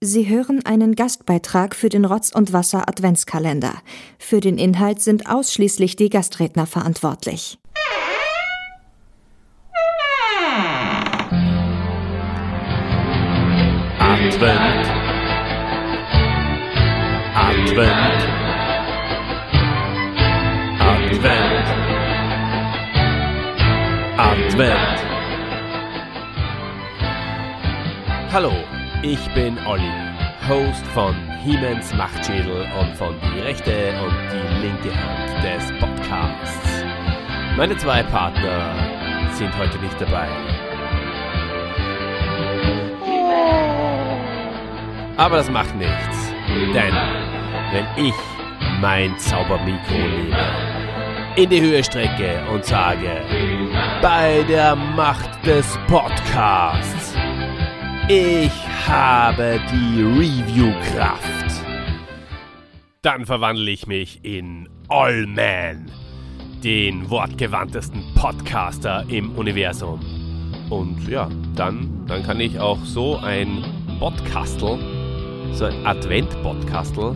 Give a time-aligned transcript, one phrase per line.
[0.00, 3.74] Sie hören einen Gastbeitrag für den Rotz und Wasser Adventskalender.
[4.16, 7.58] Für den Inhalt sind ausschließlich die Gastredner verantwortlich.
[13.98, 14.86] Advent.
[17.34, 18.28] Advent.
[20.78, 21.68] Advent.
[24.16, 24.98] Advent.
[28.32, 28.52] Hallo,
[29.02, 29.92] ich bin Olli,
[30.48, 31.14] Host von
[31.44, 36.84] Hiemens Machtschädel und von Die rechte und die linke Hand des Podcasts.
[37.56, 38.74] Meine zwei Partner
[39.32, 40.28] sind heute nicht dabei.
[45.16, 46.32] Aber das macht nichts,
[46.74, 46.94] denn
[47.72, 48.14] wenn ich
[48.80, 50.36] mein Zaubermikro nehme,
[51.36, 53.22] in die Höhe strecke und sage,
[54.02, 57.14] bei der Macht des Podcasts,
[58.08, 58.50] ich
[58.86, 61.62] habe die Review-Kraft.
[63.02, 65.90] Dann verwandle ich mich in Allman,
[66.64, 70.00] den wortgewandtesten Podcaster im Universum.
[70.70, 73.62] Und ja, dann, dann kann ich auch so ein
[73.98, 74.78] Podcastel,
[75.52, 77.14] so ein Advent-Podcastel,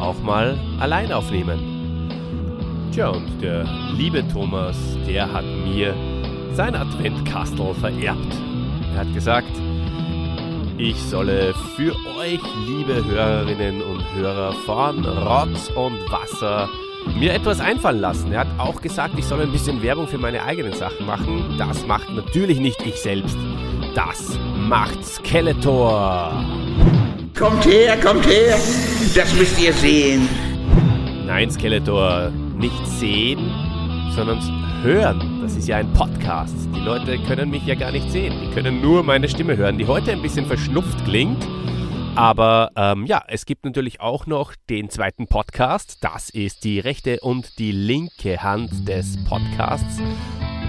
[0.00, 2.90] auch mal allein aufnehmen.
[2.92, 3.64] Tja, und der
[3.96, 5.94] liebe Thomas, der hat mir
[6.54, 8.36] sein Adventkastel vererbt.
[8.94, 9.50] Er hat gesagt,
[10.78, 16.68] ich solle für euch, liebe Hörerinnen und Hörer von Rotz und Wasser,
[17.18, 18.32] mir etwas einfallen lassen.
[18.32, 21.56] Er hat auch gesagt, ich soll ein bisschen Werbung für meine eigenen Sachen machen.
[21.58, 23.36] Das macht natürlich nicht ich selbst.
[23.94, 26.32] Das macht Skeletor.
[27.38, 28.56] Kommt her, kommt her.
[29.14, 30.28] Das müsst ihr sehen.
[31.26, 33.50] Nein, Skeletor, nicht sehen,
[34.12, 34.40] sondern
[34.82, 35.40] hören.
[35.42, 36.54] Das ist ja ein Podcast.
[36.74, 38.34] Die Leute können mich ja gar nicht sehen.
[38.42, 41.46] Die können nur meine Stimme hören, die heute ein bisschen verschnupft klingt.
[42.16, 45.98] Aber ähm, ja, es gibt natürlich auch noch den zweiten Podcast.
[46.02, 50.00] Das ist die rechte und die linke Hand des Podcasts.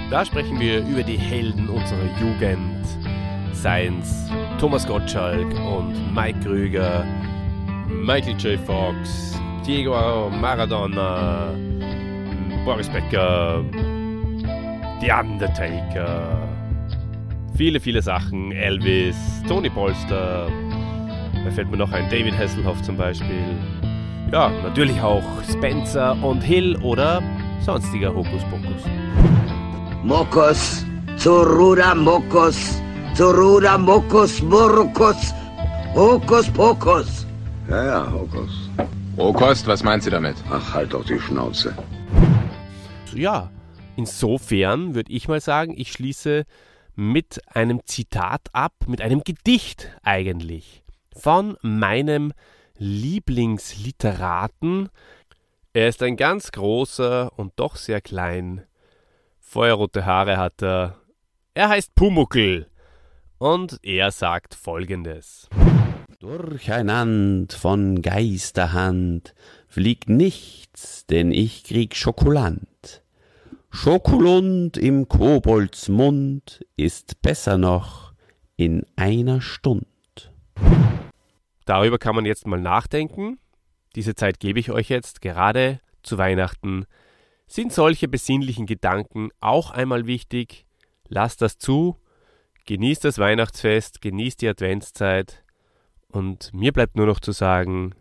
[0.10, 2.86] Da sprechen wir über die Helden unserer Jugend.
[3.54, 4.30] Seins
[4.60, 7.06] Thomas Gottschalk und Mike Krüger,
[7.90, 8.60] Michael J.
[8.60, 11.54] Fox, Diego Maradona,
[12.66, 13.64] Boris Becker,
[15.00, 16.36] The Undertaker.
[17.56, 18.52] Viele, viele Sachen.
[18.52, 19.16] Elvis,
[19.48, 20.48] Tony Polster.
[21.44, 23.56] Da fällt mir noch ein David Hasselhoff zum Beispiel.
[24.32, 27.22] Ja, natürlich auch Spencer und Hill oder
[27.62, 28.84] sonstiger Hokuspokus.
[30.04, 30.86] Mokos,
[31.18, 32.82] Zoruda Mokos,
[33.14, 35.36] Zoruda Mokos, Murkus,
[35.94, 37.28] Hokus Pokus.
[37.70, 38.70] Ja, ja, Hokus.
[39.18, 40.36] Rohkost, was meint sie damit?
[40.52, 41.76] Ach, halt doch die Schnauze.
[43.16, 43.50] Ja,
[43.96, 46.44] insofern würde ich mal sagen, ich schließe
[46.96, 50.84] mit einem Zitat ab, mit einem Gedicht eigentlich
[51.16, 52.34] von meinem
[52.78, 54.90] Lieblingsliteraten.
[55.72, 58.66] Er ist ein ganz großer und doch sehr klein.
[59.40, 60.98] Feuerrote Haare hat er.
[61.54, 62.70] Er heißt Pumuckel.
[63.38, 65.48] Und er sagt folgendes.
[66.20, 69.34] Durcheinand von Geisterhand
[69.68, 73.05] fliegt nichts, denn ich krieg Schokoland.
[73.76, 78.14] Schokolund im Kobolds Mund ist besser noch
[78.56, 79.86] in einer Stund.
[81.66, 83.38] Darüber kann man jetzt mal nachdenken.
[83.96, 86.86] Diese Zeit gebe ich euch jetzt gerade zu Weihnachten.
[87.48, 90.66] Sind solche besinnlichen Gedanken auch einmal wichtig?
[91.10, 91.98] Lasst das zu,
[92.68, 95.44] genießt das Weihnachtsfest, genießt die Adventszeit
[96.08, 97.94] und mir bleibt nur noch zu sagen,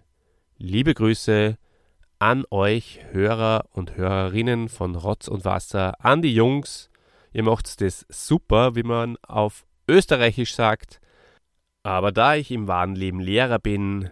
[0.56, 1.58] liebe Grüße
[2.24, 6.88] an euch Hörer und Hörerinnen von Rotz und Wasser, an die Jungs.
[7.34, 11.02] Ihr macht das super, wie man auf Österreichisch sagt.
[11.82, 14.08] Aber da ich im wahren Leben Lehrer bin,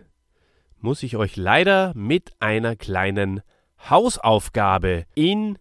[0.76, 3.40] muss ich euch leider mit einer kleinen
[3.88, 5.56] Hausaufgabe in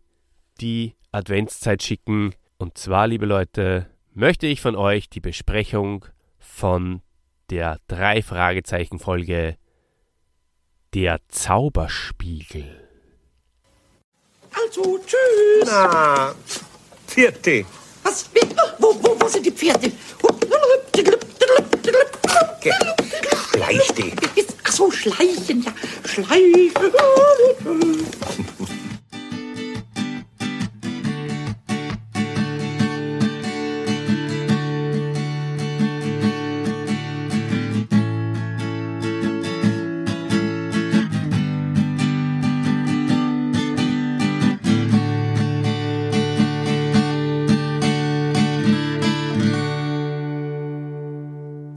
[0.59, 2.35] die Adventszeit schicken.
[2.57, 6.03] Und zwar, liebe Leute, möchte ich von euch die Besprechung
[6.37, 7.01] von
[7.49, 9.55] der drei Fragezeichen Folge
[10.93, 12.89] Der Zauberspiegel.
[14.51, 15.65] Also, tschüss.
[15.65, 16.35] Na,
[17.07, 17.65] vierte.
[18.03, 18.29] Was?
[18.33, 18.41] Wie?
[18.77, 19.89] Wo, wo, wo sind die Pferde?
[22.59, 22.71] Geh,
[23.53, 24.13] Schleich dich.
[24.65, 25.73] Ach so, schleichen, ja.
[26.03, 26.91] Schleichen.